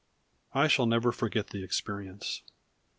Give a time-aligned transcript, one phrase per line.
[0.55, 2.41] I shall never forget the experience.